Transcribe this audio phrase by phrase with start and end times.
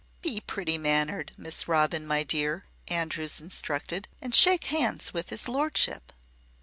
[0.23, 6.11] "Be pretty mannered, Miss Robin my dear," Andrews instructed, "and shake hands with his Lordship."